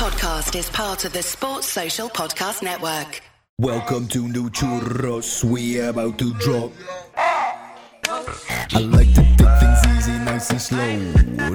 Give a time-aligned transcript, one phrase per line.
[0.00, 3.20] podcast is part of the Sports Social Podcast Network.
[3.58, 6.72] Welcome to New Churros, we about to drop.
[7.18, 10.96] I like to take things easy, nice and slow.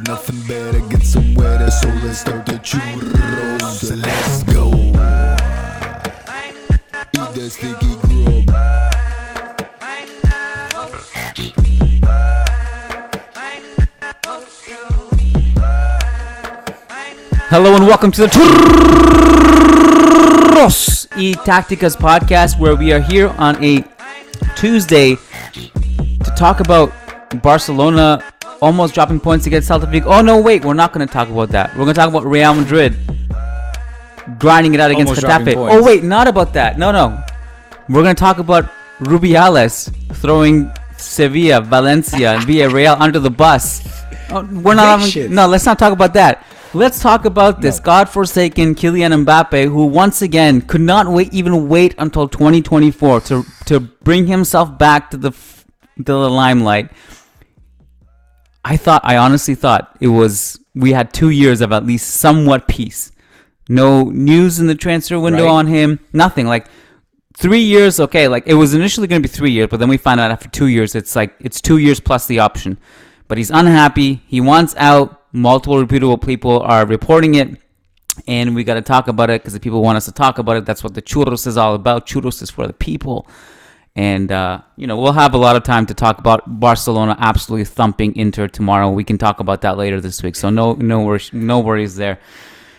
[0.02, 3.84] Nothing better, get some weather, so let's start the churros.
[3.84, 4.70] So Let's go.
[7.14, 8.05] Eat that sticky
[17.48, 18.28] Hello and welcome to the
[20.56, 23.86] Churros e Tacticas podcast, where we are here on a
[24.56, 26.92] Tuesday to talk about
[27.44, 28.24] Barcelona
[28.64, 30.10] almost dropping points against Celta Vigo.
[30.10, 31.70] Oh no, wait, we're not going to talk about that.
[31.78, 32.98] We're going to talk about Real Madrid
[34.40, 35.56] grinding it out against Almost Getafe.
[35.56, 36.80] Oh wait, not about that.
[36.80, 37.24] No, no.
[37.88, 43.84] We're going to talk about Rubiales throwing Sevilla, Valencia, and Villarreal under the bus.
[44.32, 46.44] Oh, we're not even, no, let's not talk about that.
[46.76, 51.96] Let's talk about this godforsaken Kylian Mbappe, who once again could not wait, even wait
[51.98, 56.90] until 2024 to to bring himself back to the to the limelight.
[58.66, 62.68] I thought, I honestly thought it was we had two years of at least somewhat
[62.68, 63.14] peace.
[63.70, 65.52] No news in the transfer window Right.
[65.60, 66.00] on him.
[66.12, 66.66] Nothing like
[67.38, 68.02] three years.
[68.02, 70.30] Okay, like it was initially going to be three years, but then we found out
[70.30, 72.78] after two years, it's like it's two years plus the option.
[73.30, 74.24] But he's unhappy.
[74.28, 75.22] He wants out.
[75.36, 77.50] Multiple reputable people are reporting it,
[78.26, 80.56] and we got to talk about it because the people want us to talk about
[80.56, 80.66] it.
[80.66, 82.08] That's what the churros is all about.
[82.08, 83.28] Churros is for the people.
[83.98, 87.66] And uh, you know we'll have a lot of time to talk about Barcelona absolutely
[87.66, 88.90] thumping Inter tomorrow.
[88.90, 92.20] We can talk about that later this week, so no no worries, no worries there.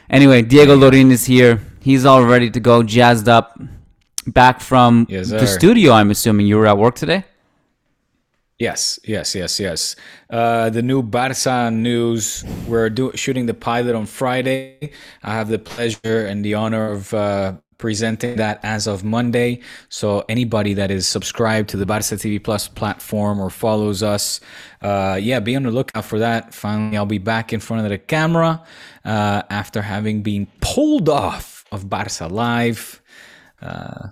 [0.08, 1.60] Anyway, Diego Lorin is here.
[1.80, 3.58] He's all ready to go, jazzed up,
[4.26, 5.92] back from Yes, the studio.
[5.92, 7.24] I'm assuming you were at work today.
[8.58, 9.96] Yes, yes, yes, yes.
[10.30, 12.42] Uh, the new Barca news.
[12.66, 14.92] We're do- shooting the pilot on Friday.
[15.22, 19.60] I have the pleasure and the honor of uh, presenting that as of Monday.
[19.90, 24.40] So anybody that is subscribed to the Barca TV Plus platform or follows us,
[24.80, 26.54] uh, yeah, be on the lookout for that.
[26.54, 28.62] Finally, I'll be back in front of the camera
[29.04, 33.02] uh, after having been pulled off of Barca Live.
[33.60, 34.08] Uh,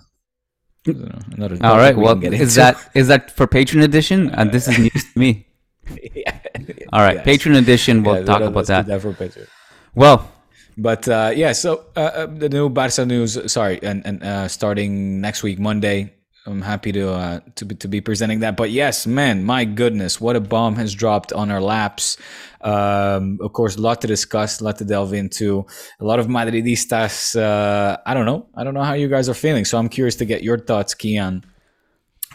[0.87, 4.29] another All we Well, is that is that for patron edition?
[4.33, 5.45] Uh, this is news to me.
[6.93, 7.25] All right, Yes.
[7.25, 8.03] patron edition.
[8.03, 8.87] We'll Yeah, talk about that.
[9.13, 9.47] picture.
[9.93, 10.31] Well,
[10.77, 13.39] But uh, yeah, so uh, uh, the new Barca news.
[13.51, 16.11] Sorry, and and uh, starting next week, Monday.
[16.47, 18.55] I'm happy to uh, to be, to be presenting that.
[18.55, 22.17] But yes, man, my goodness, what a bomb has dropped on our laps.
[22.61, 25.65] Um, of course, a lot to discuss, a lot to delve into.
[25.99, 27.35] A lot of Madridistas.
[27.35, 28.47] Uh, I don't know.
[28.55, 29.65] I don't know how you guys are feeling.
[29.65, 31.43] So I'm curious to get your thoughts, Kiyan.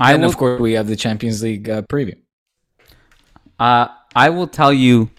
[0.01, 2.17] I and will, of course, we have the Champions League uh, preview.
[3.61, 5.11] uh, I will tell you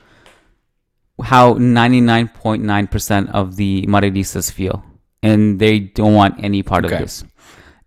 [1.23, 4.83] how 99.9% of the Madridistas feel,
[5.23, 6.95] and they don't want any part Okay.
[6.95, 7.23] of this.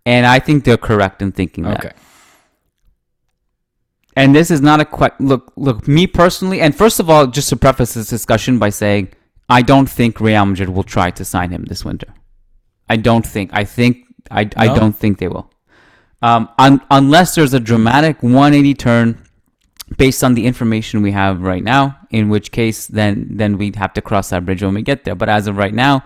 [0.05, 1.85] And I think they're correct in thinking that.
[1.85, 1.95] Okay.
[4.15, 5.51] And this is not a que- look.
[5.55, 9.09] Look, me personally, and first of all, just to preface this discussion by saying,
[9.49, 12.07] I don't think Real Madrid will try to sign him this winter.
[12.87, 13.49] I don't think.
[13.53, 14.05] I think.
[14.31, 14.49] I.
[14.55, 15.51] I don't think they will.
[16.21, 19.21] Um, un- unless there's a dramatic 180 turn
[19.97, 21.97] based on the information we have right now.
[22.09, 25.15] In which case, then then we'd have to cross that bridge when we get there.
[25.15, 26.05] But as of right now,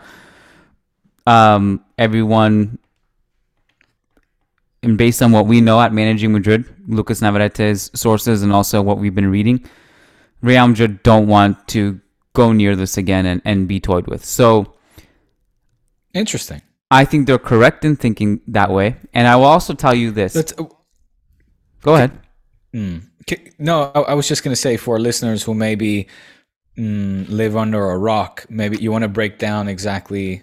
[1.27, 2.79] um, everyone
[4.83, 8.97] and based on what we know at Managing Madrid, Lucas Navarrete's sources, and also what
[8.97, 9.63] we've been reading,
[10.41, 11.99] Real Madrid don't want to
[12.33, 14.23] go near this again and, and be toyed with.
[14.23, 14.73] So
[16.13, 16.61] Interesting.
[16.91, 18.95] I think they're correct in thinking that way.
[19.13, 20.35] And I will also tell you this.
[20.35, 20.53] Let's,
[21.81, 22.11] go ahead.
[23.27, 26.07] K- No, I, I was just going to say for listeners who maybe
[26.77, 30.41] mm, live under a rock, maybe you want to break down exactly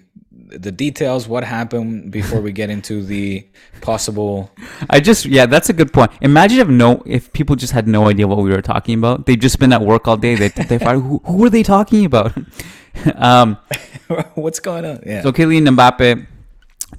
[0.48, 3.46] the details, what happened before we get into the
[3.80, 4.50] possible.
[4.90, 6.10] I just yeah, that's a good point.
[6.20, 9.26] Imagine if no if people just had no idea what we were talking about.
[9.26, 10.34] They've just been at work all day.
[10.34, 12.32] They they fired, who, who were they talking about?
[13.16, 13.58] um,
[14.34, 15.02] What's going on?
[15.04, 15.22] Yeah.
[15.22, 16.26] So Kylian Mbappe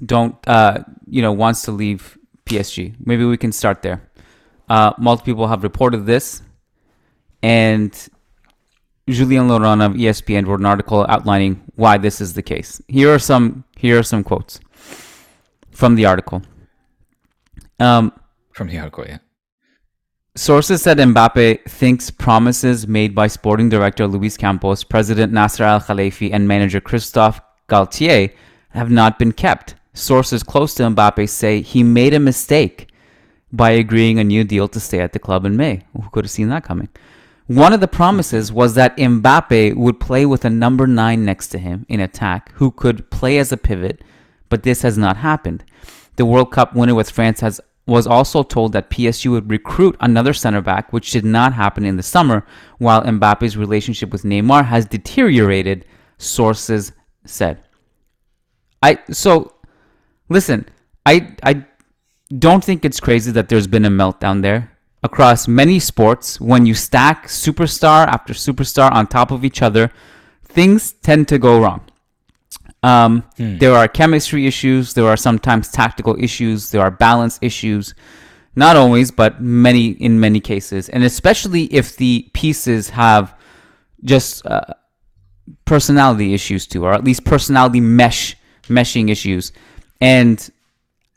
[0.04, 2.94] don't uh, you know wants to leave PSG.
[3.04, 4.02] Maybe we can start there.
[4.68, 6.42] Uh, multiple people have reported this,
[7.42, 8.08] and
[9.08, 12.80] Julien Laurens of ESPN wrote an article outlining why this is the case.
[12.88, 14.60] Here are some here are some quotes
[15.70, 16.42] from the article.
[17.80, 18.12] Um,
[18.52, 19.18] From the article, yeah.
[20.34, 26.30] Sources said Mbappe thinks promises made by sporting director Luis Campos, president Nasser Al Khelaifi,
[26.32, 28.32] and manager Christophe Galtier
[28.70, 29.74] have not been kept.
[29.94, 32.88] Sources close to Mbappe say he made a mistake
[33.52, 35.82] by agreeing a new deal to stay at the club in May.
[35.94, 36.88] Who could have seen that coming?
[37.48, 41.58] One of the promises was that Mbappe would play with a number nine next to
[41.58, 44.02] him in attack who could play as a pivot,
[44.50, 45.64] but this has not happened.
[46.16, 50.34] The World Cup winner with France has was also told that PSG would recruit another
[50.34, 52.44] center back, which did not happen in the summer,
[52.76, 55.86] while Mbappe's relationship with Neymar has deteriorated,
[56.18, 56.92] sources
[57.24, 57.62] said.
[58.82, 59.54] I so
[60.28, 60.68] listen,
[61.06, 61.64] I I
[62.36, 66.74] don't think it's crazy that there's been a meltdown there across many sports when you
[66.74, 69.90] stack superstar after superstar on top of each other,
[70.44, 71.82] things tend to go wrong.
[72.82, 74.94] Um, There are chemistry issues.
[74.94, 76.70] There are sometimes tactical issues.
[76.70, 77.94] There are balance issues.
[78.56, 83.34] Not always, but many in many cases, and especially if the pieces have
[84.02, 84.60] just uh,
[85.64, 88.36] personality issues too, or at least personality mesh
[88.68, 89.52] meshing issues.
[90.00, 90.38] And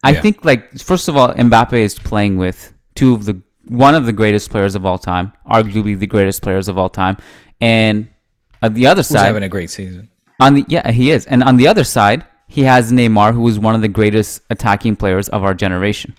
[0.04, 0.22] I Yeah.
[0.22, 4.14] think like first of all, Mbappe is playing with two of the one of the
[4.14, 7.18] greatest players of all time, arguably the greatest players of all time,
[7.60, 8.08] and
[8.62, 10.10] on the other Who's side, having a great season?
[10.40, 11.26] on the yeah, he is.
[11.26, 14.96] And on the other side, he has Neymar, who is one of the greatest attacking
[14.96, 16.16] players of our generation.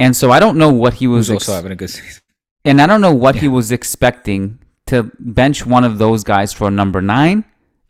[0.00, 2.22] And so I don't know what he was Who's ex- also having a good season?
[2.64, 6.70] and I don't know what he was expecting to bench one of those guys for
[6.70, 7.44] number nine.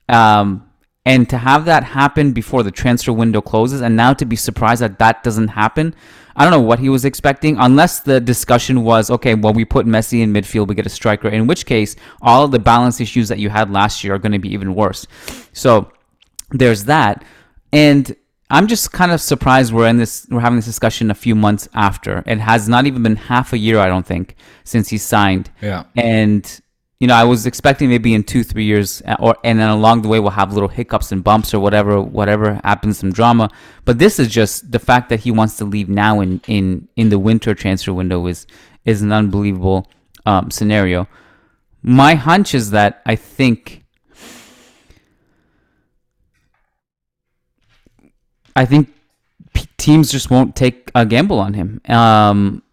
[0.08, 0.67] Um,
[1.08, 4.82] and to have that happen before the transfer window closes, and now to be surprised
[4.82, 5.94] that that doesn't happen,
[6.36, 7.56] I don't know what he was expecting.
[7.58, 11.28] Unless the discussion was, okay, well, we put Messi in midfield, we get a striker.
[11.28, 14.32] In which case, all of the balance issues that you had last year are going
[14.32, 15.06] to be even worse.
[15.54, 15.90] So
[16.50, 17.24] there's that,
[17.72, 18.14] and
[18.50, 21.68] I'm just kind of surprised we're in this, we're having this discussion a few months
[21.72, 22.22] after.
[22.26, 25.50] It has not even been half a year, I don't think, since he signed.
[25.62, 25.84] Yeah.
[25.96, 26.60] And
[27.00, 30.02] you know, I was expecting maybe in two, three years, uh, or and then along
[30.02, 33.50] the way we'll have little hiccups and bumps or whatever, whatever happens, some drama.
[33.84, 37.10] But this is just the fact that he wants to leave now in in in
[37.10, 38.46] the winter transfer window is
[38.84, 39.88] is an unbelievable
[40.26, 41.06] um, scenario.
[41.82, 43.84] My hunch is that I think.
[48.56, 48.88] I think
[49.76, 51.80] teams just won't take a gamble on him.
[51.88, 52.64] Um,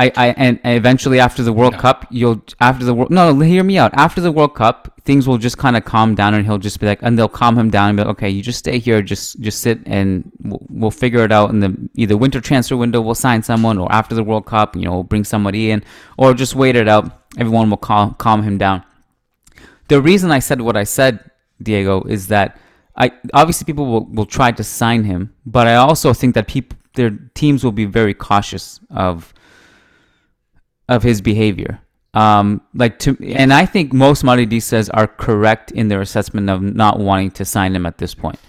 [0.00, 3.10] I, I and eventually after the World Cup, you'll after the world.
[3.10, 3.92] No, no, hear me out.
[3.92, 6.86] After the World Cup, things will just kind of calm down, and he'll just be
[6.86, 9.38] like, and they'll calm him down and be like, okay, you just stay here, just
[9.40, 13.02] just sit, and we'll, we'll figure it out in the either winter transfer window.
[13.02, 15.84] We'll sign someone, or after the World Cup, you know, we'll bring somebody in,
[16.16, 17.04] or just wait it out.
[17.36, 18.82] Everyone will calm calm him down.
[19.88, 21.30] The reason I said what I said,
[21.62, 22.58] Diego, is that
[22.96, 26.78] I obviously people will, will try to sign him, but I also think that people
[26.94, 29.34] their teams will be very cautious of
[30.90, 31.80] of his behavior.
[32.12, 36.98] Um, like to, and I think most Madridistas are correct in their assessment of not
[36.98, 38.40] wanting to sign him at this point.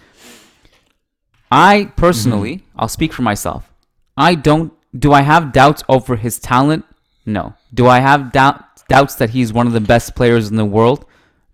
[1.51, 3.71] I personally, I'll speak for myself.
[4.17, 4.73] I don't.
[4.97, 6.85] Do I have doubts over his talent?
[7.25, 7.53] No.
[7.73, 11.05] Do I have doubt, doubts that he's one of the best players in the world?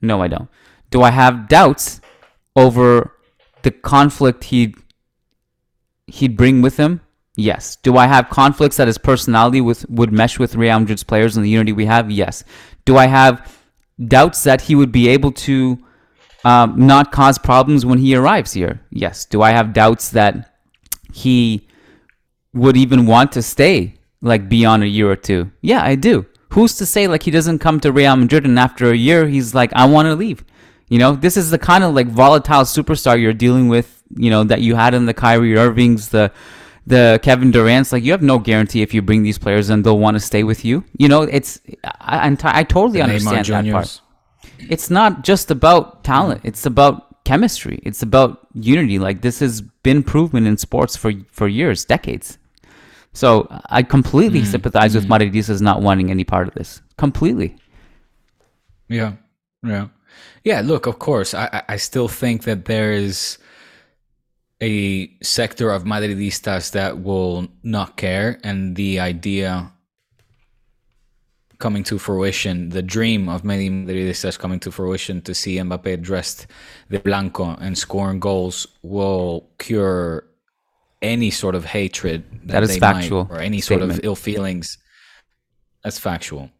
[0.01, 0.49] No, I don't.
[0.89, 1.99] Do I have doubts
[2.55, 3.11] over
[3.63, 4.75] the conflict he'd
[6.07, 7.01] he'd bring with him?
[7.37, 7.75] Yes.
[7.75, 11.45] Do I have conflicts that his personality with would mesh with Real Madrid's players and
[11.45, 12.09] the unity we have?
[12.09, 12.43] Yes.
[12.83, 13.55] Do I have
[14.03, 15.77] doubts that he would be able to
[16.43, 18.81] um, not cause problems when he arrives here?
[18.89, 19.23] Yes.
[19.25, 20.51] Do I have doubts that
[21.13, 21.67] he
[22.53, 25.51] would even want to stay like beyond a year or two?
[25.61, 26.25] Yeah, I do.
[26.53, 29.53] Who's to say like he doesn't come to Real Madrid and after a year he's
[29.53, 30.43] like I want to leave?
[30.89, 34.01] You know, this is the kind of like volatile superstar you're dealing with.
[34.15, 36.31] You know that you had in the Kyrie Irvings, the
[36.87, 37.91] the Kevin Durant's.
[37.91, 40.43] Like you have no guarantee if you bring these players and they'll want to stay
[40.43, 40.83] with you.
[40.97, 44.01] You know, it's I totally understand that part.
[44.57, 46.41] It's not just about talent.
[46.43, 47.79] It's about chemistry.
[47.83, 48.99] It's about unity.
[48.99, 52.37] Like this has been proven in sports for for years decades.
[53.13, 54.51] So i completely mm-hmm.
[54.51, 55.13] sympathize with mm-hmm.
[55.13, 56.81] Madridistas not wanting any part of this.
[56.97, 57.55] Completely.
[58.89, 59.13] Yeah,
[59.63, 59.87] yeah,
[60.43, 60.61] yeah.
[60.61, 63.39] Look, of course, I- I still think that there is
[64.61, 69.71] a sector of Madridistas that will not care, and the idea
[71.59, 76.47] coming to fruition, the dream of many Madridistas coming to fruition to see Mbappe dressed
[76.89, 80.23] de blanco and scoring goals will cure
[81.01, 84.77] any sort of hatred That is they might- factual or any sort of ill feelings.
[85.83, 86.51] That's factual.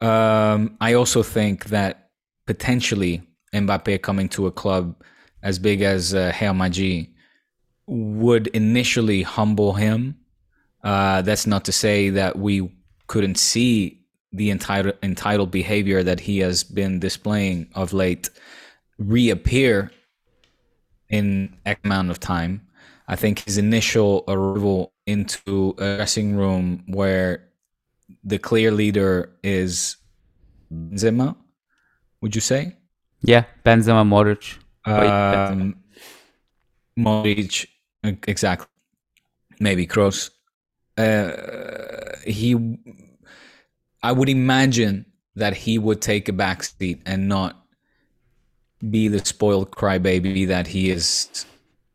[0.00, 2.10] Um, I also think that
[2.46, 5.02] potentially Mbappe coming to a club
[5.46, 7.06] as big as uh, Madrid
[7.86, 10.16] would initially humble him.
[10.82, 12.68] Uh, that's not to say that we
[13.06, 14.00] couldn't see
[14.32, 18.28] the entitled entitled behavior that he has been displaying of late
[18.98, 19.92] reappear
[21.08, 22.66] in X amount of time.
[23.06, 27.30] I think his initial arrival into a dressing room where
[28.24, 29.96] the clear leader is
[30.72, 31.36] Benzema.
[32.20, 32.76] Would you say?
[33.22, 34.58] Yeah, Benzema, Modric.
[34.86, 35.74] Yeah, Um,
[36.98, 37.66] Modric,
[38.04, 38.66] e- exactly.
[39.60, 40.30] Maybe Kroos.
[40.96, 42.78] Uh, he,
[44.02, 47.66] I would imagine that he would take a back seat and not
[48.90, 51.46] be the spoiled crybaby that he is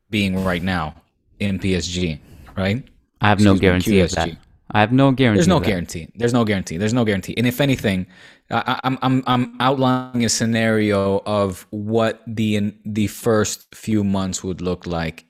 [0.10, 0.96] being right now
[1.40, 2.20] in PSG,
[2.58, 2.84] right?
[3.22, 4.30] I have no Excuse me, guarantee of that.
[4.74, 5.38] I have no guarantee.
[5.38, 6.08] There's no guarantee.
[6.16, 6.78] There's no guarantee.
[6.78, 7.34] There's no guarantee.
[7.38, 8.08] And if anything,
[8.50, 14.62] I, I'm I'm I'm outlining a scenario of what the the first few months would
[14.62, 15.26] look like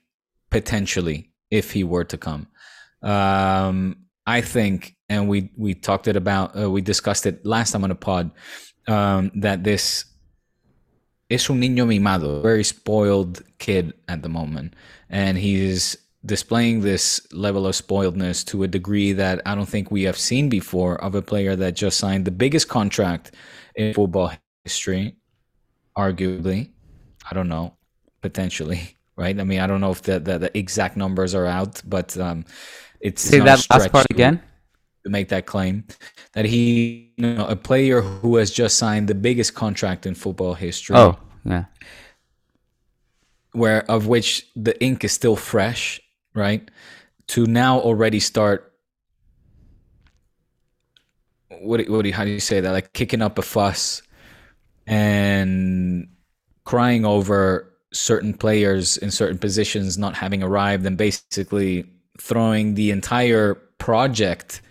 [0.51, 2.47] potentially if he were to come.
[3.01, 7.83] Um, I think, and we we talked it about, uh, we discussed it last time
[7.83, 8.31] on the pod,
[8.87, 10.05] um, that this
[11.29, 14.75] is un niño mimado, very spoiled kid at the moment,
[15.09, 20.03] and he's displaying this level of spoiledness to a degree that I don't think we
[20.03, 23.31] have seen before of a player that just signed the biggest contract
[23.75, 24.31] in football
[24.63, 25.15] history,
[25.97, 26.69] arguably.
[27.29, 27.75] I don't know,
[28.21, 29.39] potentially, right?
[29.39, 32.45] I mean, I don't know if the the, the exact numbers are out, but um,
[32.99, 34.41] it's Say that last part to- again.
[35.03, 35.85] to make that claim
[36.33, 40.53] that he, you know, a player who has just signed the biggest contract in football
[40.53, 41.65] history, Oh, yeah.
[43.53, 45.99] where of which the ink is still fresh,
[46.33, 46.69] right?
[47.27, 48.73] To now already start.
[51.49, 52.71] What what do you, how do you say that?
[52.71, 54.01] Like kicking up a fuss
[54.87, 56.07] and
[56.63, 61.85] crying over certain players in certain positions not having arrived and basically
[62.19, 64.61] throwing the entire project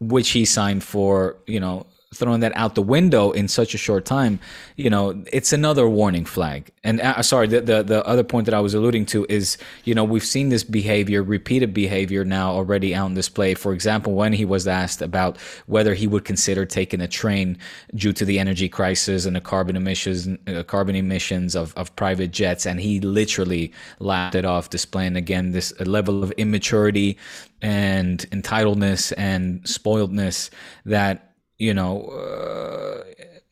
[0.00, 4.04] which he signed for, you know, throwing that out the window in such a short
[4.04, 4.38] time,
[4.76, 6.70] you know, it's another warning flag.
[6.84, 9.94] And uh, sorry, the, the the other point that I was alluding to is, you
[9.94, 13.54] know, we've seen this behavior, repeated behavior now already out in display.
[13.54, 17.58] For example, when he was asked about whether he would consider taking a train
[17.94, 22.30] due to the energy crisis and the carbon emissions, uh, carbon emissions of, of private
[22.30, 27.16] jets, and he literally laughed it off, displaying again this level of immaturity
[27.60, 30.50] and entitledness and spoiledness
[30.84, 31.31] that
[31.62, 33.04] you know uh,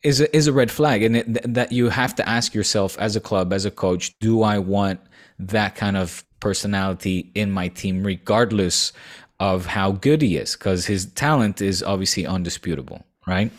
[0.03, 1.01] is a, is a red flag.
[1.01, 4.03] And it, th- that you have to ask yourself as a club as a coach
[4.19, 4.99] do i want
[5.39, 8.91] that kind of personality in my team regardless
[9.39, 10.55] of how good he is?
[10.55, 13.51] Because his talent is obviously undisputable right?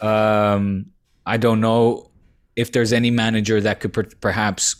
[0.00, 0.86] Um
[1.26, 2.10] i don't know
[2.54, 4.76] if there's any manager that could per- perhaps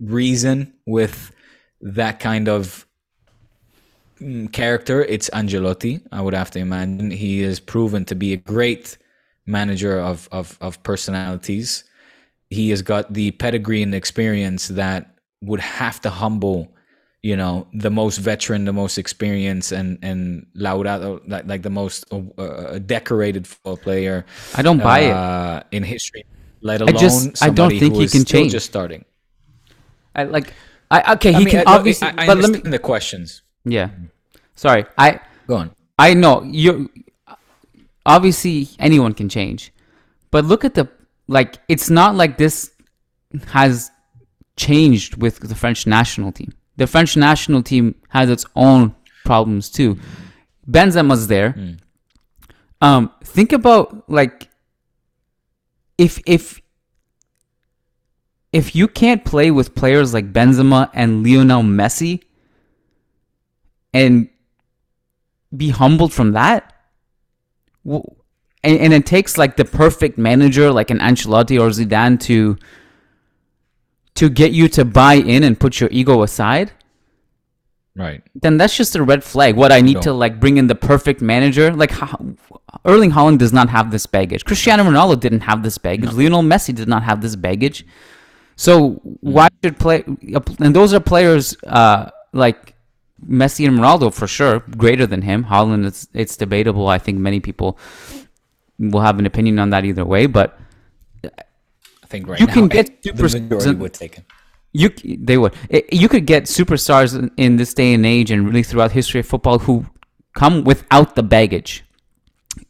[0.00, 1.30] reason with
[1.80, 2.86] that kind of
[4.52, 6.00] character, it's Ancelotti.
[6.12, 8.96] I would have to imagine he is proven to be a great
[9.46, 11.84] manager of of, of personalities.
[12.50, 16.72] He has got the pedigree and experience that would have to humble,
[17.22, 22.04] you know, the most veteran, the most experienced, and and Laurado, like, like the most
[22.12, 24.24] uh, uh, decorated football player.
[24.54, 25.10] I don't buy it.
[25.12, 26.24] uh, in history.
[26.60, 28.52] Let alone just- I don't somebody think who he can change.
[28.52, 29.04] just starting.
[30.14, 30.52] I like.
[30.90, 31.30] I okay.
[31.32, 32.70] He I mean, can I, obviously, I, I but let understand me.
[32.70, 33.42] the questions.
[33.64, 33.90] Yeah.
[34.54, 34.84] Sorry.
[34.96, 35.74] I Go on.
[35.98, 36.90] I know you.
[38.06, 39.72] Obviously, anyone can change,
[40.30, 40.88] but look at the
[41.28, 41.58] like.
[41.68, 42.70] It's not like this
[43.46, 43.90] has
[44.56, 46.52] changed with the French national team.
[46.76, 48.94] The French national team has its own
[49.24, 49.98] problems too.
[50.68, 51.54] Benzema's there.
[52.80, 54.48] Um, think about like
[55.96, 56.60] if if
[58.52, 62.22] if you can't play with players like Benzema and Lionel Messi
[63.94, 64.28] and
[65.56, 66.72] be humbled from that,
[67.84, 68.02] and,
[68.64, 72.58] and it takes like the perfect manager like an Ancelotti or Zidane to
[74.16, 76.70] to get you to buy in and put your ego aside,
[77.96, 78.22] Right.
[78.34, 79.56] then that's just a red flag.
[79.56, 80.00] What I need No.
[80.02, 81.92] to like bring in the perfect manager, like
[82.84, 84.44] Erling Haaland does not have this baggage.
[84.44, 86.12] Cristiano Ronaldo didn't have this baggage.
[86.12, 87.84] Lionel Messi did not have this baggage.
[88.56, 90.04] So why should play?
[90.60, 92.73] And those are players uh, like
[93.28, 95.44] Messi and Ronaldo for sure, greater than him.
[95.44, 96.88] Haaland, it's it's debatable.
[96.88, 97.78] I think many people
[98.78, 100.58] will have an opinion on that either way, but
[101.24, 104.24] I think right You now can get the super- would take it.
[104.72, 104.90] you
[105.30, 105.54] they would
[105.92, 109.26] you could get superstars in, in this day and age and really throughout history of
[109.26, 109.86] football who
[110.34, 111.84] come without the baggage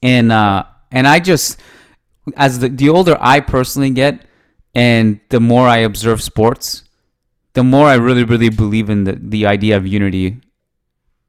[0.02, 1.58] and uh and i just
[2.36, 4.26] as the, the older i personally get
[4.74, 6.84] and the more i observe sports
[7.54, 10.36] the more i really really believe in the the idea of unity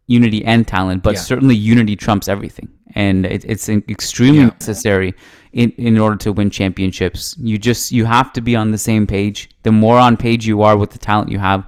[0.08, 1.20] unity and talent but Yeah.
[1.22, 4.52] certainly unity trumps everything and it, it's extremely Yeah.
[4.60, 5.14] necessary
[5.54, 9.08] in, in order to win championships you just you have to be on the same
[9.08, 11.66] page the more on page you are with the talent you have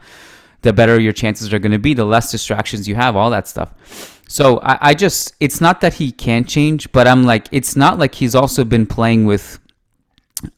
[0.63, 3.47] the better your chances are going to be, the less distractions you have, all that
[3.47, 4.19] stuff.
[4.27, 7.99] So I, I just, it's not that he can't change, but I'm like, it's not
[7.99, 9.59] like he's also been playing with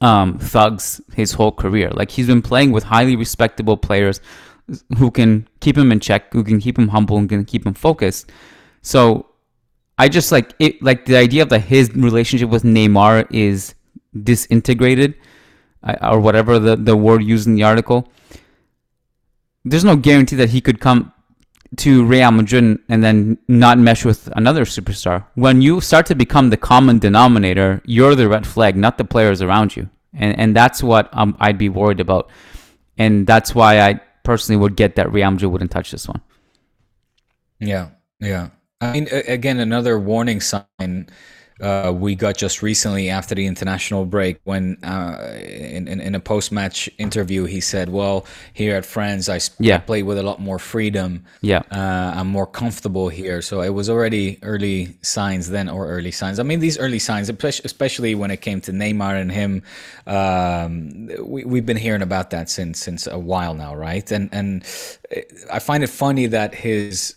[0.01, 1.89] um, thugs his whole career.
[1.91, 4.21] Like he's been playing with highly respectable players
[4.97, 7.73] who can keep him in check, who can keep him humble, and can keep him
[7.73, 8.31] focused.
[8.81, 9.27] So
[9.97, 13.75] I just like it, like the idea of that his relationship with Neymar is
[14.23, 15.15] disintegrated,
[16.01, 18.07] or whatever the the word used in the article.
[19.65, 21.11] There's no guarantee that he could come
[21.77, 25.25] to Real Madrid and then not mesh with another superstar.
[25.35, 29.41] When you start to become the common denominator, you're the red flag, not the players
[29.41, 29.89] around you.
[30.13, 32.31] And and that's what um, I'd be worried about.
[32.97, 36.21] And that's why I personally would get that Real Madrid wouldn't touch this one.
[37.59, 38.49] Yeah, yeah.
[38.79, 41.09] I mean, again, another warning sign
[41.61, 46.19] uh, we got just recently after the international break when uh, in, in, in, a
[46.19, 49.75] post-match interview he said well here at friends I, yeah.
[49.75, 51.25] I play with a lot more freedom.
[51.41, 51.63] Yeah.
[51.71, 53.41] Uh, I'm more comfortable here.
[53.41, 56.39] So it was already early signs then or early signs.
[56.39, 59.63] I mean these early signs especially when it came to Neymar and him
[60.07, 64.09] um, we, we've been hearing about that since since a while now right?
[64.11, 64.63] And and
[65.51, 67.15] I find it funny that his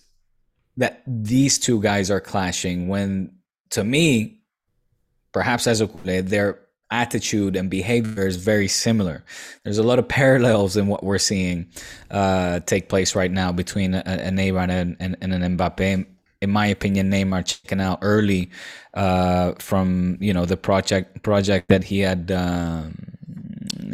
[0.77, 3.31] that these two guys are clashing when
[3.73, 4.39] to me,
[5.33, 5.87] perhaps as a
[6.23, 6.61] their
[6.91, 9.25] attitude and behavior is very similar.
[9.65, 11.67] There's a lot of parallels in what we're seeing
[12.11, 16.07] uh, take place right now between a, a Neymar and, and, and, an Mbappe.
[16.43, 18.51] In my opinion, Neymar checking out early
[18.95, 22.31] uh, from you know the project project that he had.
[22.31, 23.12] Um,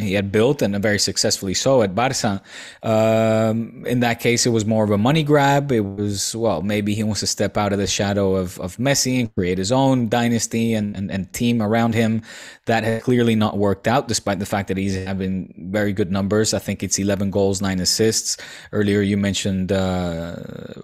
[0.01, 2.43] he had built and very successfully so at Barca.
[2.83, 5.73] Um, in that case, it was more of a money grab.
[5.73, 9.21] It was, well, maybe he wants to step out of the shadow of, of Messi
[9.21, 12.23] and create his own dynasty and, and, and team around him.
[12.67, 16.55] That has clearly not worked out, despite the fact that he's having very good numbers.
[16.55, 18.37] I think it's 11 goals, nine assists.
[18.73, 20.37] Earlier, you mentioned, uh,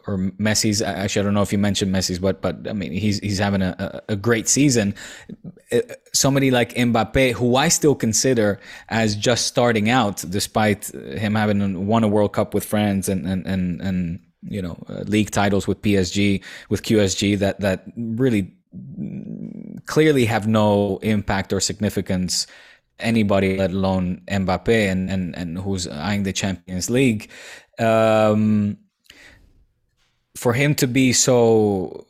[0.06, 3.18] or Messi's, actually, I don't know if you mentioned Messi's, but, but I mean, he's,
[3.18, 4.94] he's having a, a great season.
[5.70, 5.80] Uh,
[6.12, 8.60] somebody like Mbappe, who I still consider
[9.12, 13.80] just starting out, despite him having won a World Cup with France and and and,
[13.80, 18.52] and you know uh, league titles with PSG with QSG that that really
[19.86, 22.46] clearly have no impact or significance
[22.98, 27.30] anybody let alone Mbappe and and and who's eyeing the Champions League.
[27.78, 28.78] Um,
[30.36, 32.06] for him to be so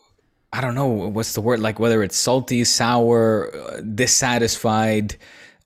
[0.52, 1.60] I don't know what's the word?
[1.60, 5.16] Like whether it's salty, sour, uh, dissatisfied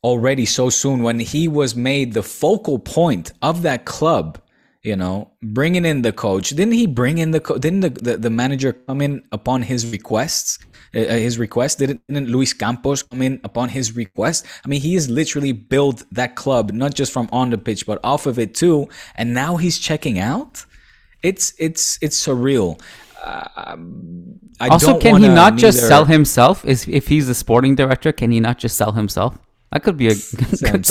[0.09, 4.41] already so soon when he was made the focal point of that club.
[4.83, 6.51] You know, bringing in the coach.
[6.51, 9.85] Didn't he bring in the co- didn't the, the, the, manager come in upon his
[9.97, 10.61] requests?
[10.95, 14.47] Uh, uh his request didn't, didn't Luis Campos come in upon his request?
[14.65, 17.99] I mean, he has literally built that club not just from on the pitch but
[18.05, 18.89] off of it too.
[19.17, 20.65] And now he's checking out.
[21.23, 22.81] It's it's it's surreal.
[24.61, 26.65] I also, can he not just sell himself?
[26.65, 29.39] Is if he's the sporting director, can he not just sell himself?
[29.73, 30.15] That could be a
[30.61, 30.89] good.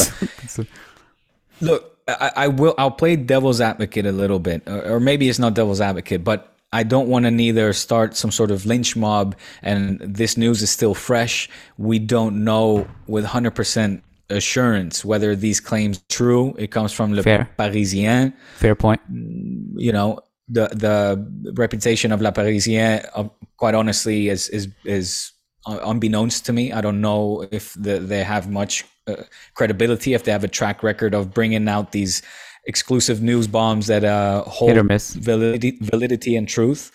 [1.61, 2.75] Look, I, I, will.
[2.77, 6.55] I'll play devil's advocate a little bit, or, or maybe it's not devil's advocate, but
[6.71, 9.35] I don't want to neither start some sort of lynch mob.
[9.61, 11.49] And this news is still fresh.
[11.77, 16.53] We don't know with hundred percent assurance whether these claims true.
[16.57, 17.49] It comes from Le Fair.
[17.57, 18.33] Parisien.
[18.55, 19.01] Fair point.
[19.09, 25.31] You know, the the reputation of La Parisien, uh, quite honestly, is is is
[25.67, 26.71] unbeknownst to me.
[26.71, 30.83] I don't know if the, they have much uh, credibility, if they have a track
[30.83, 32.21] record of bringing out these
[32.65, 36.91] exclusive news bombs that uh, hold validity, validity and truth.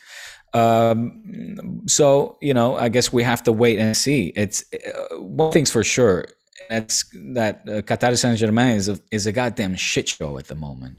[0.54, 4.32] Um, so you know, I guess we have to wait and see.
[4.36, 6.26] It's uh, one thing's for sure.
[6.68, 7.04] That's
[7.34, 10.98] that uh, Qatar Saint Germain is a, is a goddamn shit show at the moment.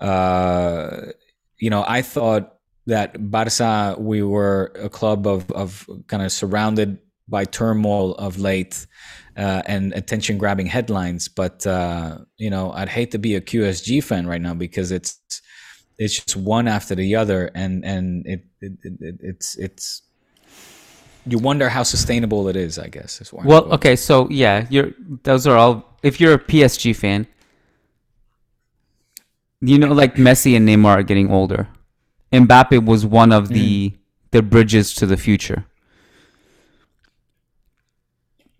[0.00, 1.12] Uh,
[1.58, 6.98] you know, I thought that Barca, we were a club of, of kind of surrounded
[7.28, 8.86] by turmoil of late
[9.36, 11.28] uh, and attention grabbing headlines.
[11.28, 15.20] But, uh, you know, I'd hate to be a QSG fan right now because it's,
[15.98, 17.50] it's just one after the other.
[17.54, 20.02] And, and it, it, it it's, it's,
[21.26, 23.20] you wonder how sustainable it is, I guess.
[23.20, 23.96] Is well, okay.
[23.96, 24.92] So yeah, you're,
[25.24, 27.26] those are all, if you're a PSG fan,
[29.60, 31.68] you know, like Messi and Neymar are getting older.
[32.32, 33.98] Mbappe was one of the mm.
[34.30, 35.64] the bridges to the future.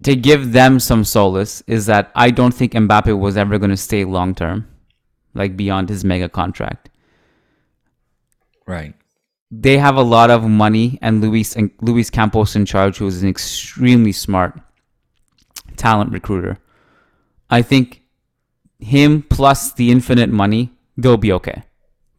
[0.05, 3.77] To give them some solace is that I don't think Mbappe was ever going to
[3.77, 4.69] stay long term,
[5.35, 6.89] like beyond his mega contract.
[8.67, 8.95] Right.
[9.51, 13.23] They have a lot of money, and Luis and Luis Campos in charge, who is
[13.23, 14.61] an extremely smart
[15.77, 16.59] talent recruiter.
[17.51, 18.03] I think
[18.79, 21.63] him plus the infinite money they'll be okay.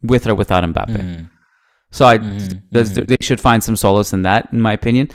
[0.02, 0.96] with or without Mbappe.
[0.96, 1.24] Mm-hmm.
[1.90, 2.58] So I, mm-hmm.
[2.70, 5.10] there's- they should find some solace in that, in my opinion.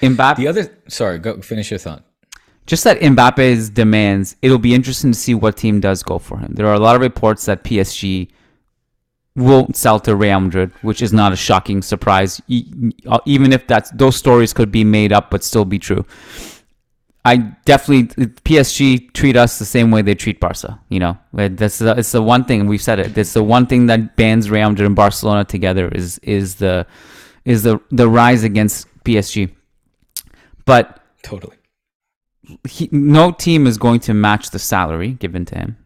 [0.00, 2.04] Mbappe, The other, sorry, go finish your thought.
[2.66, 6.52] just that Mbappe's demands, it'll be interesting to see what team does go for him.
[6.54, 8.28] There are a lot of reports that PSG
[9.36, 14.16] won't sell to Real Madrid, which is not a shocking surprise, even if that's those
[14.16, 16.04] stories could be made up but still be true.
[17.24, 20.78] I definitely PSG treat us the same way they treat Barca.
[20.88, 23.18] You know, that's the, it's the one thing we've said it.
[23.18, 26.86] It's the one thing that bands Real Madrid and Barcelona together is is the
[27.44, 29.50] is the the rise against PSG.
[30.66, 31.56] But Totally.
[32.68, 35.76] he, no team is going to match the salary given to him.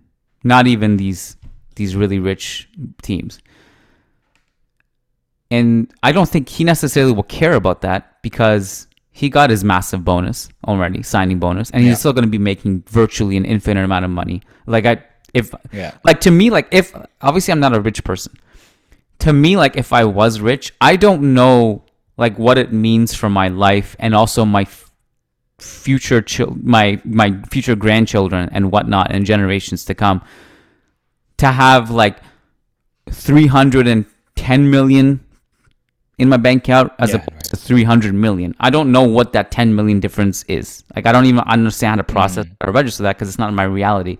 [0.42, 1.36] Not even these
[1.76, 2.68] these really rich
[3.02, 3.38] teams.
[5.50, 10.04] And I don't think he necessarily will care about that because he got his massive
[10.04, 11.94] bonus already, signing bonus, and he's Yeah.
[11.96, 14.42] still going to be making virtually an infinite amount of money.
[14.66, 15.02] Like I,
[15.34, 15.92] if Yeah.
[16.04, 18.32] like to me, like if obviously I'm not a rich person.
[19.20, 21.84] To me, like if I was rich, I don't know
[22.20, 24.92] like what it means for my life and also my f-
[25.58, 30.22] future chil- my my future grandchildren and whatnot and generations to come
[31.38, 32.18] to have like
[33.10, 35.20] 310 million
[36.18, 38.54] in my bank account as Yeah, opposed to 300 million.
[38.60, 40.84] I don't know what that 10 million difference is.
[40.94, 42.56] Like I don't even understand how to process mm.
[42.60, 44.18] or register that because it's not my reality.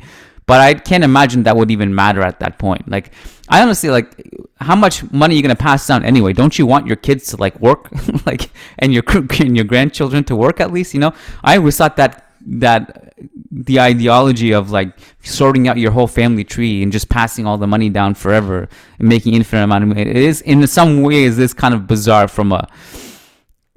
[0.50, 2.90] But I can't imagine that would even matter at that point.
[2.90, 3.12] Like
[3.48, 4.08] I honestly like
[4.56, 6.32] how much money are you gonna pass down anyway?
[6.32, 7.88] Don't you want your kids to like work,
[8.26, 9.04] like and your
[9.38, 10.92] and your grandchildren to work at least?
[10.92, 11.12] You know,
[11.44, 12.32] I always thought that
[12.62, 13.14] that
[13.52, 17.68] the ideology of like sorting out your whole family tree and just passing all the
[17.68, 21.52] money down forever and making infinite amount of money it is in some ways this
[21.52, 22.66] kind of bizarre from a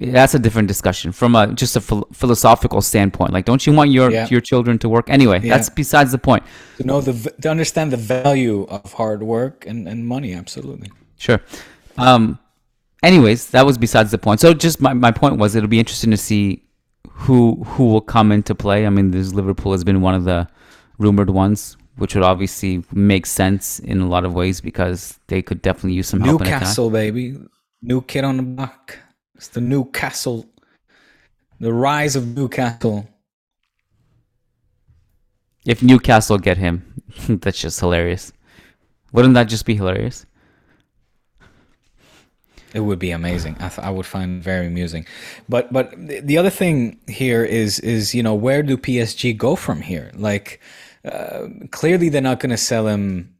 [0.00, 3.90] that's a different discussion from a just a phil- philosophical standpoint like don't you want
[3.90, 4.26] your Yeah.
[4.28, 5.56] your children to work anyway Yeah.
[5.56, 6.42] that's besides the point
[6.78, 10.90] To know the, to understand the value of hard work and, and money, absolutely.
[11.16, 11.40] Sure.
[11.96, 12.38] Um,
[13.02, 14.40] anyways, that was besides the point.
[14.40, 16.64] So just my, my point was it'll be interesting to see
[17.08, 18.86] who who will come into play.
[18.86, 20.48] I mean, this Liverpool has been one of the
[20.98, 25.62] rumored ones, which would obviously make sense in a lot of ways because they could
[25.62, 26.40] definitely use some help.
[26.40, 27.38] Newcastle, baby.
[27.80, 28.98] New kid on the block.
[29.44, 30.46] It's the Newcastle.
[31.60, 33.06] The rise of Newcastle.
[35.66, 38.32] If Newcastle get him, that's just hilarious.
[39.12, 40.24] Wouldn't that just be hilarious?
[42.72, 43.56] It would be amazing.
[43.60, 45.04] I, th- I would find very amusing.
[45.46, 49.56] But but the the other thing here is is you know where do PSG go
[49.56, 50.10] from here?
[50.14, 50.58] Like
[51.04, 53.33] uh, clearly they're not going to sell him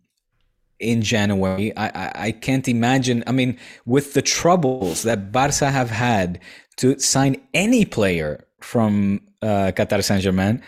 [0.84, 1.76] in January.
[1.76, 3.24] I, I I can't imagine.
[3.26, 6.40] I mean, with the troubles that Barca have had
[6.76, 10.62] to sign any player from uh, Qatar Saint Germain,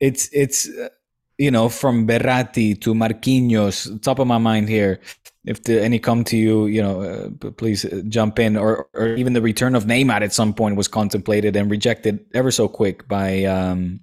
[0.00, 0.88] it's it's uh,
[1.38, 4.00] you know from Verratti to Marquinhos.
[4.02, 5.00] Top of my mind here.
[5.44, 8.56] If the, any come to you, you know, uh, please uh, jump in.
[8.56, 12.50] Or or even the return of Neymar at some point was contemplated and rejected ever
[12.50, 14.00] so quick by um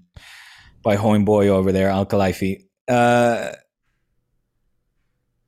[0.84, 2.64] by homeboy over there, Al Khelaifi.
[2.88, 3.52] Uh,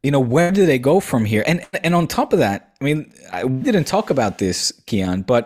[0.05, 1.43] you know where do they go from here?
[1.47, 5.43] And and on top of that i mean i didn't talk about this kiyan but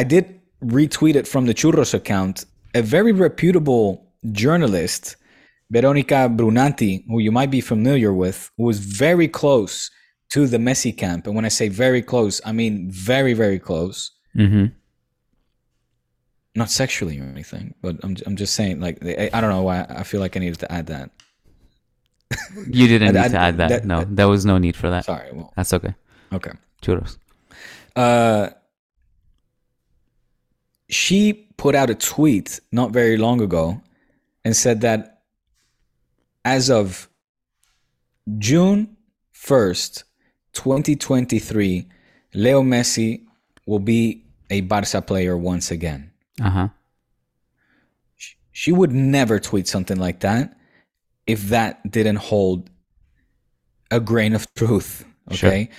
[0.00, 0.24] i did
[0.62, 2.44] retweet it from the churros account.
[2.74, 3.88] A very reputable
[4.32, 5.16] journalist
[5.70, 9.90] veronica brunati who you might be familiar with who was very close
[10.30, 11.26] to the messi camp.
[11.26, 14.12] And when i say very close i mean very very close.
[14.36, 14.66] Mm-hmm.
[16.54, 19.78] not sexually or anything but i'm, I'm just saying like I, I don't know why
[19.88, 21.10] i feel like i needed to add that
[22.70, 23.68] You didn't I- need to add that.
[23.68, 25.04] that- no, there was no need for that.
[25.04, 25.94] sorry well That's okay.
[26.32, 27.16] okay Churros.
[27.96, 28.50] Uh,
[30.88, 33.80] she put out a tweet not very long ago
[34.44, 35.22] and said that
[36.44, 37.08] as of
[38.38, 38.96] June
[39.34, 40.04] 1st,
[40.52, 41.88] 2023,
[42.34, 43.24] Leo Messi
[43.66, 46.10] will be a Barca player once again.
[46.40, 46.68] Uh huh.
[48.52, 50.56] She would never tweet something like that
[51.28, 52.68] if that didn't hold
[53.92, 55.04] a grain of truth.
[55.30, 55.50] Sure.
[55.50, 55.70] Okay.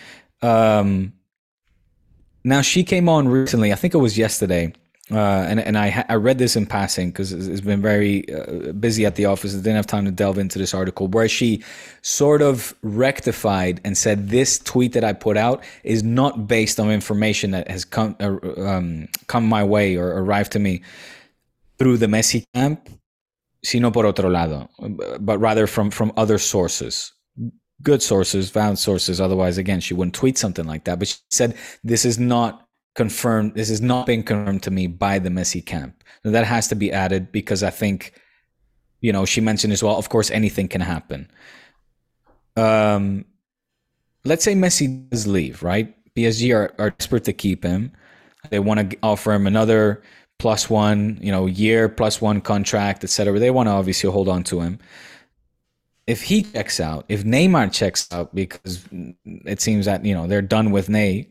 [0.42, 1.14] Um,
[2.44, 3.74] now she came on recently.
[3.74, 4.74] I think it was yesterday,
[5.12, 8.32] uh, and and I ha- I read this in passing because it's, it's been very
[8.34, 9.54] uh, busy at the office.
[9.54, 11.62] I didn't have time to delve into this article where she
[12.02, 16.90] sort of rectified and said this tweet that I put out is not based on
[16.92, 20.82] information that has come uh, um, come my way or arrived to me
[21.78, 22.88] through the Messi camp,
[23.64, 24.70] sino por otro lado,
[25.20, 27.12] but rather from from other sources,
[27.82, 29.22] good sources, valid sources.
[29.22, 31.00] Otherwise, again, she wouldn't tweet something like that.
[31.00, 33.56] But she said this is not confirmed.
[33.56, 36.04] This is not being confirmed to me by the Messi camp.
[36.24, 38.14] Now, that has to be added because I think,
[39.02, 39.98] you know, she mentioned as well.
[39.98, 41.30] Of course, anything can happen.
[42.58, 43.26] Um,
[44.26, 45.96] let's say Messi does leave, right?
[46.16, 47.92] PSG are, are desperate to keep him.
[48.50, 50.02] They want to offer him another
[50.40, 53.38] plus one, you know, year plus one contract, etc.
[53.38, 54.80] They want to obviously hold on to him.
[56.08, 58.84] If he checks out, if Neymar checks out, because
[59.24, 61.30] it seems that you know they're done with Ney,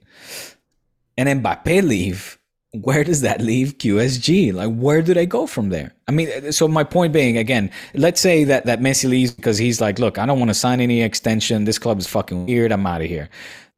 [1.16, 2.38] and Mbappe leave,
[2.72, 4.52] where does that leave QSG?
[4.52, 5.94] Like, where do they go from there?
[6.06, 9.80] I mean, so my point being, again, let's say that that Messi leaves because he's
[9.80, 11.64] like, look, I don't want to sign any extension.
[11.64, 12.70] This club is fucking weird.
[12.70, 13.30] I'm out of here.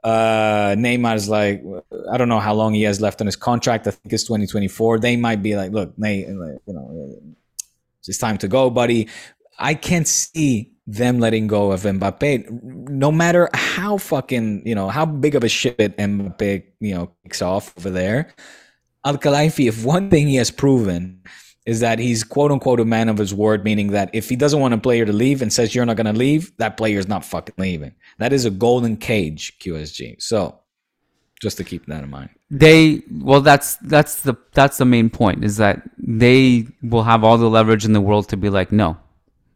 [0.02, 1.62] Uh, Neymar's like,
[2.10, 3.86] I don't know how long he has left on his contract.
[3.86, 4.98] I think it's 2024.
[4.98, 7.20] They might be like, look, Ney, you know,
[8.06, 9.08] it's time to go, buddy.
[9.58, 15.04] I can't see them letting go of Mbappe, no matter how fucking, you know, how
[15.04, 18.34] big of a shit Mbappe, you know, kicks off over there.
[19.04, 21.22] Al Khelaifi, if one thing he has proven
[21.70, 24.58] is that he's quote unquote a man of his word, meaning that if he doesn't
[24.58, 27.06] want a player to leave and says you're not going to leave, that player is
[27.06, 27.94] not fucking leaving.
[28.18, 30.20] That is a golden cage, QSG.
[30.20, 30.58] So
[31.40, 32.30] just to keep that in mind.
[32.50, 37.38] They well, that's that's the that's the main point is that they will have all
[37.38, 38.96] the leverage in the world to be like no,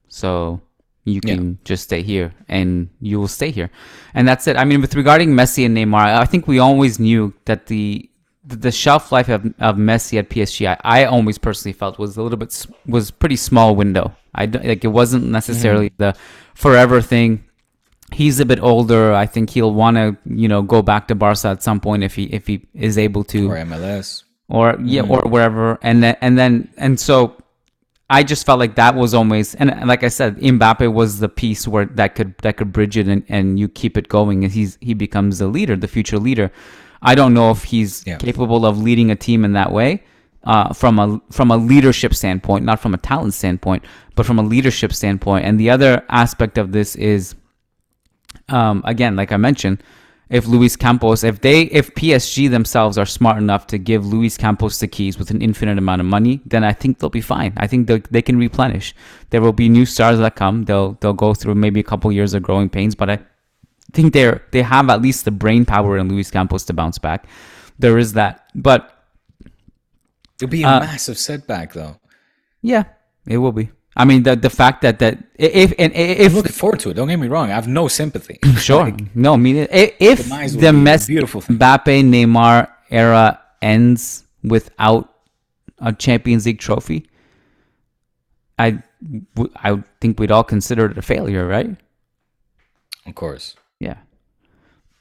[0.07, 0.61] so
[1.03, 1.57] you can yeah.
[1.65, 3.71] just stay here and you will stay here,
[4.15, 4.57] and that's it.
[4.57, 8.09] I mean, with regarding Messi and Neymar, I think we always knew that the
[8.47, 12.23] the shelf life of, of Messi at PSG, I, I always personally felt was a
[12.23, 14.15] little bit was pretty small window.
[14.35, 16.03] I like it wasn't necessarily mm-hmm.
[16.03, 16.17] the
[16.55, 17.45] forever thing.
[18.13, 19.13] He's a bit older.
[19.13, 22.15] I think he'll want to you know go back to Barca at some point if
[22.15, 25.11] he if he is able to or MLS or yeah mm.
[25.11, 25.79] or wherever.
[25.83, 27.37] And then and then and so
[28.11, 31.29] I just felt like that was always and, and like I said, Mbappe was the
[31.29, 34.53] piece where that could that could bridge it and, and you keep it going and
[34.53, 36.53] he's he becomes the leader, the future leader.
[37.05, 38.17] I don't know if he's yeah.
[38.17, 40.03] capable of leading a team in that way.
[40.45, 43.83] Uh, from a from a leadership standpoint, not from a talent standpoint,
[44.15, 45.43] but from a leadership standpoint.
[45.47, 47.35] And the other aspect of this is,
[48.51, 49.83] um, again, like I mentioned,
[50.31, 54.79] if Luis Campos, if they, if PSG themselves are smart enough to give Luis Campos
[54.81, 57.53] the keys with an infinite amount of money, then I think they'll be fine.
[57.57, 58.95] I think they can replenish.
[59.31, 60.65] There will be new stars that come.
[60.65, 63.21] They'll they'll go through maybe a couple years of growing pains, but I
[63.93, 67.27] think they're they have at least the brain power in Luis Campos to bounce back.
[67.79, 69.05] There is that, but
[70.41, 71.97] it'll be a uh, massive setback, though.
[72.63, 72.85] Yeah,
[73.27, 73.71] it will be.
[73.97, 76.95] I mean, the the fact that that if and if I'm looking forward to it.
[76.95, 77.51] Don't get me wrong.
[77.51, 78.39] I have no sympathy.
[78.59, 79.35] sure, like, no.
[79.35, 85.15] I mean, if, the Messi, beautiful Mbappe, Neymar era ends without
[85.79, 87.07] a Champions League trophy,
[88.59, 88.83] I
[89.57, 91.77] I think we'd all consider it a failure, right?
[93.07, 93.55] Of course.
[93.81, 93.97] Yeah.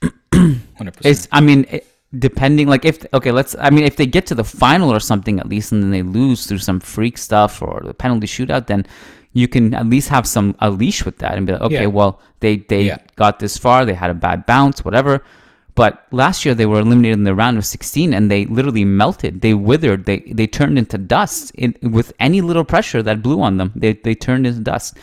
[0.02, 1.02] 100%.
[1.04, 4.36] It's, I mean, it, depending, like, if, okay, let's, I mean, if they get to
[4.36, 7.82] the final or something at least and then they lose through some freak stuff or
[7.84, 8.86] the penalty shootout, then
[9.34, 11.86] you can at least have some, a leash with that and be like, okay, yeah.
[11.88, 12.98] well, they, they yeah.
[13.16, 15.24] got this far, they had a bad bounce, whatever.
[15.76, 19.42] But last year they were eliminated in the round of 16 and they literally melted.
[19.42, 20.06] They withered.
[20.06, 23.72] They they turned into dust in, with any little pressure that blew on them.
[23.76, 24.98] They they turned into dust.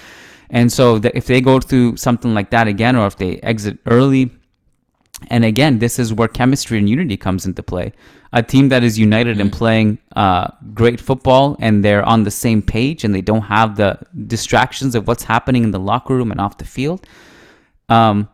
[0.50, 4.30] And so if they go through something like that again, or if they exit early,
[5.28, 7.92] and again, this is where chemistry and unity comes into play.
[8.32, 9.40] A team that is united mm-hmm.
[9.42, 13.76] and playing uh, great football, and they're on the same page, and they don't have
[13.76, 17.06] the distractions of what's happening in the locker room and off the field.
[17.88, 18.28] Um,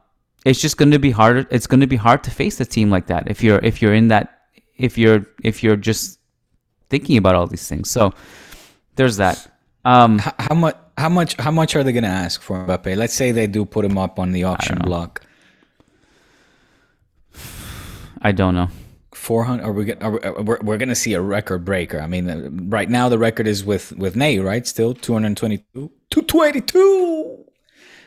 [0.45, 1.47] it's just going to be harder.
[1.51, 3.95] It's going to be hard to face a team like that if you're if you're
[3.95, 4.43] in that
[4.77, 6.21] if you're if you're just
[6.89, 7.91] thinking about all these things.
[7.91, 8.15] So
[8.95, 9.51] there's that.
[9.85, 10.77] Um, how, how much?
[10.99, 11.37] How much?
[11.37, 12.97] How much are they going to ask for Mbappe?
[12.97, 15.23] Let's say they do put him up on the auction block.
[18.23, 18.69] I don't know.
[19.17, 22.29] 400 are we, are we we're, we're going to see a record breaker i mean
[22.29, 27.45] uh, right now the record is with with Ney right still 222 222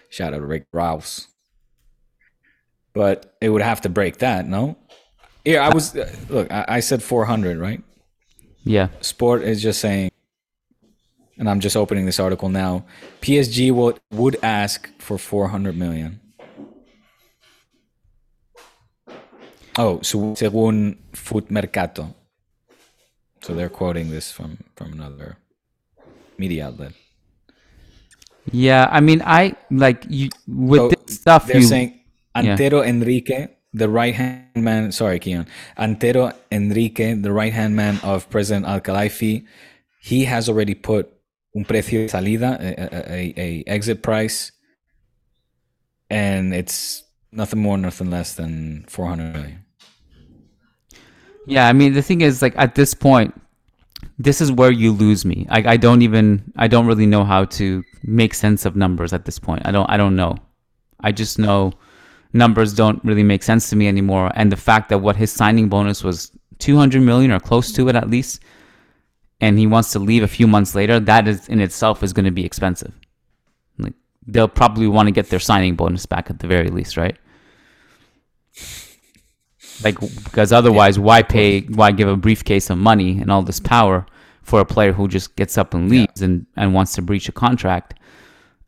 [0.09, 1.27] shout out to rick rouse
[2.93, 4.77] but it would have to break that no
[5.43, 7.83] yeah i was uh, look I, I said 400 right
[8.63, 10.11] yeah sport is just saying
[11.39, 12.85] and I'm just opening this article now.
[13.21, 16.19] PSG would would ask for 400 million.
[19.79, 22.13] Oh, so según Foot Mercato.
[23.41, 25.39] So they're quoting this from from another
[26.37, 26.91] media outlet.
[28.51, 31.47] Yeah, I mean, I like you with so this stuff.
[31.47, 31.99] They're you, saying
[32.35, 32.89] Antero yeah.
[32.89, 34.91] Henrique, the right hand man.
[34.91, 35.47] Sorry, Kiyan.
[35.77, 39.45] Antero Henrique, the right hand man of President Al Khelaifi,
[40.01, 41.18] he has already put
[41.55, 44.51] un precio de salida, a, a, a, exit price,
[46.09, 49.65] and it's nothing more, nothing less than 400 million.
[51.45, 53.33] Yeah, I mean the thing is, like at this point,
[54.17, 55.47] this is where you lose me.
[55.49, 59.25] I, I don't even, I don't really know how to make sense of numbers at
[59.25, 59.61] this point.
[59.65, 60.35] I don't, I don't know.
[60.99, 61.73] I just know
[62.33, 64.31] numbers don't really make sense to me anymore.
[64.35, 67.95] And the fact that what his signing bonus was 200 million or close to it
[67.95, 68.41] at least,
[69.41, 72.25] and he wants to leave a few months later, that is in itself is going
[72.25, 72.93] to be expensive.
[73.77, 73.93] Like
[74.27, 77.17] they'll probably want to get their signing bonus back at the very least, right?
[79.83, 81.61] Like because otherwise, why pay?
[81.61, 84.05] Why give a briefcase of money and all this power
[84.41, 87.31] for a player who just gets up and leaves and, and wants to breach a
[87.31, 87.93] contract?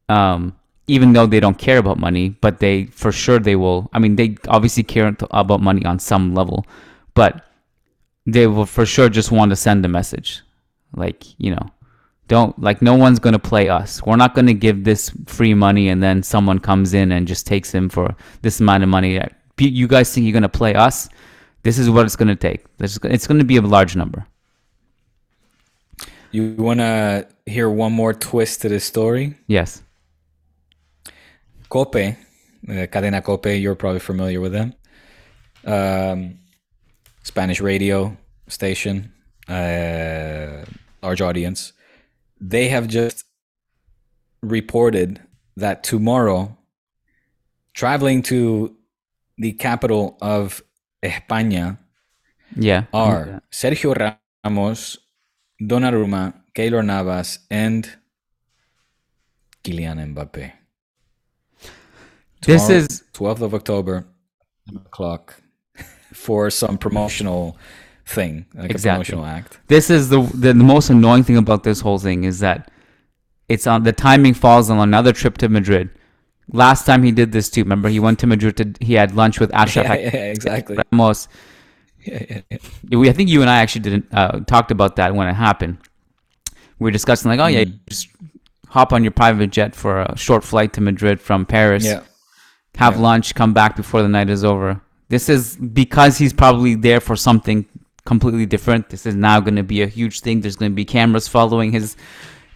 [0.07, 0.55] Um,
[0.87, 3.89] even though they don't care about money, but they for sure they will.
[3.93, 6.65] I mean, they obviously care about money on some level,
[7.13, 7.45] but
[8.25, 10.41] they will for sure just want to send a message,
[10.95, 11.67] like you know,
[12.27, 14.01] don't like no one's gonna play us.
[14.03, 17.71] We're not gonna give this free money and then someone comes in and just takes
[17.71, 19.19] him for this amount of money.
[19.57, 21.09] You guys think you're gonna play us?
[21.63, 22.65] This is what it's gonna take.
[22.79, 24.25] It's gonna be a large number.
[26.31, 29.35] You wanna hear one more twist to this story?
[29.47, 29.83] Yes.
[31.69, 32.13] Cope, uh,
[32.67, 34.73] Cadena Cope, you're probably familiar with them.
[35.65, 36.39] Um,
[37.23, 39.13] Spanish radio station,
[39.47, 40.65] uh,
[41.01, 41.73] large audience.
[42.39, 43.25] They have just
[44.41, 45.21] reported
[45.55, 46.57] that tomorrow,
[47.73, 48.75] traveling to
[49.37, 50.61] the capital of
[51.03, 51.77] España,
[52.55, 53.39] yeah, are yeah.
[53.51, 54.97] Sergio Ramos,
[55.61, 57.89] Donnarumma, Keylor Navas, and
[59.63, 60.51] Kylian Mbappe.
[62.41, 64.05] Tomorrow, this is 12th of October,
[64.75, 65.41] o'clock
[66.13, 67.57] for some promotional
[68.05, 68.89] thing, like exactly.
[68.89, 69.59] a promotional act.
[69.67, 72.71] This is the, the the most annoying thing about this whole thing is that
[73.49, 75.89] it's on the timing falls on another trip to Madrid.
[76.53, 77.63] Last time he did this too.
[77.63, 78.57] Remember, he went to Madrid.
[78.57, 79.83] To, he had lunch with Achraf.
[79.85, 80.77] Yeah, yeah, exactly.
[80.91, 81.27] Ramos.
[82.03, 82.97] Yeah, yeah.
[82.97, 85.77] We, I think you and I actually didn't uh, talked about that when it happened.
[86.79, 87.79] We were discussing like, oh yeah, mm.
[87.87, 88.09] just
[88.67, 91.85] hop on your private jet for a short flight to Madrid from Paris.
[91.85, 92.01] Yeah.
[92.77, 94.81] Have lunch, come back before the night is over.
[95.09, 97.65] This is because he's probably there for something
[98.05, 98.89] completely different.
[98.89, 100.41] This is now going to be a huge thing.
[100.41, 101.95] There's going to be cameras following his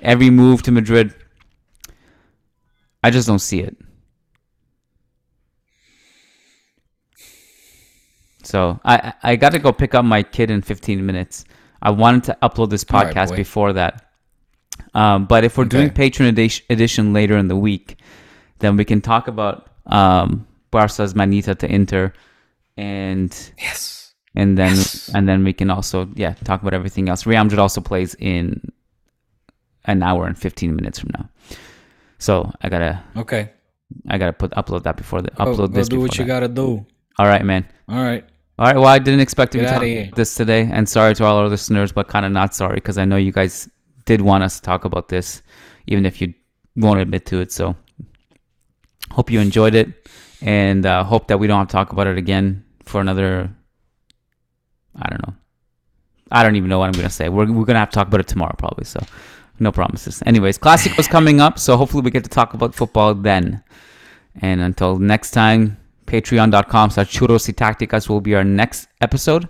[0.01, 1.13] every move to Madrid.
[3.03, 3.77] I just don't see it.
[8.43, 11.45] So I I got to go pick up my kid in 15 minutes.
[11.81, 14.09] I wanted to upload this podcast right, before that.
[14.93, 15.77] Um, but if we're okay.
[15.77, 17.97] doing Patreon edition later in the week,
[18.59, 22.13] then we can talk about um, Barca's Manita to Inter
[22.77, 24.04] and yes,
[24.35, 25.09] and then yes.
[25.13, 27.25] and then we can also yeah talk about everything else.
[27.25, 28.61] Real Madrid also plays in
[29.85, 31.29] an hour and fifteen minutes from now,
[32.17, 33.51] so I gotta okay.
[34.09, 35.89] I gotta put upload that before the upload go this.
[35.89, 36.19] Do what that.
[36.19, 36.85] you gotta do.
[37.17, 37.65] All right, man.
[37.87, 38.25] All right.
[38.57, 38.75] All right.
[38.75, 41.37] Well, I didn't expect to Get be talking about this today, and sorry to all
[41.37, 43.69] our listeners, but kind of not sorry because I know you guys
[44.05, 45.41] did want us to talk about this,
[45.87, 46.33] even if you
[46.75, 47.51] won't admit to it.
[47.51, 47.75] So,
[49.11, 50.09] hope you enjoyed it,
[50.41, 53.49] and uh, hope that we don't have to talk about it again for another.
[55.01, 55.33] I don't know.
[56.31, 57.29] I don't even know what I'm gonna say.
[57.29, 58.85] We're we're gonna have to talk about it tomorrow probably.
[58.85, 58.99] So
[59.59, 60.21] no promises.
[60.25, 63.63] Anyways, classic was coming up, so hopefully we get to talk about football then.
[64.41, 65.77] And until next time,
[66.07, 69.47] patreon.com slash churros y tacticas will be our next episode.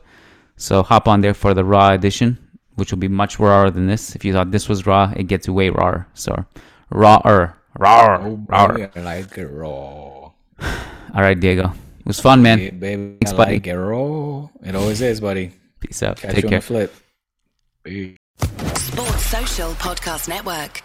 [0.57, 2.37] So hop on there for the raw edition,
[2.75, 4.15] which will be much rawer than this.
[4.15, 6.07] If you thought this was raw, it gets way rawer.
[6.13, 6.45] So
[6.91, 7.57] rawer.
[7.77, 8.17] Raw.
[8.21, 8.77] Oh, raw.
[8.95, 9.69] I like it raw.
[10.61, 11.73] All right, Diego.
[12.05, 12.59] It was fun, man.
[12.59, 13.53] Yeah, baby, Thanks, buddy.
[13.53, 14.47] Like it, raw.
[14.63, 15.51] it always is, buddy.
[15.79, 16.17] Peace out.
[16.17, 16.57] Catch Take you care.
[16.59, 16.89] on the
[17.87, 18.75] flip.
[18.77, 20.83] Sports Social Podcast Network.